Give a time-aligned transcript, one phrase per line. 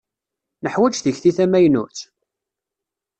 [0.63, 1.97] Neḥwaǧ tikti tamaynut?